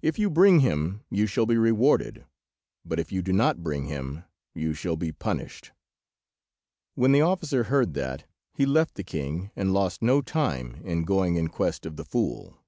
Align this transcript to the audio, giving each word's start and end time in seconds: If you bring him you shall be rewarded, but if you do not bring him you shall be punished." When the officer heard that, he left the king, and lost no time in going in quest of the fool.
If 0.00 0.16
you 0.16 0.30
bring 0.30 0.60
him 0.60 1.02
you 1.10 1.26
shall 1.26 1.44
be 1.44 1.56
rewarded, 1.58 2.24
but 2.84 3.00
if 3.00 3.10
you 3.10 3.20
do 3.20 3.32
not 3.32 3.64
bring 3.64 3.86
him 3.86 4.22
you 4.54 4.72
shall 4.74 4.94
be 4.94 5.10
punished." 5.10 5.72
When 6.94 7.10
the 7.10 7.22
officer 7.22 7.64
heard 7.64 7.92
that, 7.94 8.26
he 8.54 8.64
left 8.64 8.94
the 8.94 9.02
king, 9.02 9.50
and 9.56 9.74
lost 9.74 10.02
no 10.02 10.22
time 10.22 10.76
in 10.84 11.02
going 11.02 11.34
in 11.34 11.48
quest 11.48 11.84
of 11.84 11.96
the 11.96 12.04
fool. 12.04 12.58